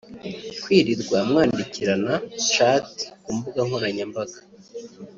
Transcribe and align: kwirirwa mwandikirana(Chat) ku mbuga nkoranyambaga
kwirirwa 0.61 1.17
mwandikirana(Chat) 1.29 2.87
ku 3.23 3.29
mbuga 3.35 3.59
nkoranyambaga 3.67 4.37